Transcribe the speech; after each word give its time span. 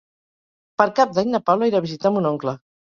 Per 0.83 0.87
Cap 1.01 1.13
d'Any 1.19 1.31
na 1.37 1.43
Paula 1.53 1.71
irà 1.73 1.85
a 1.85 1.89
visitar 1.91 2.17
mon 2.21 2.35
oncle. 2.35 2.61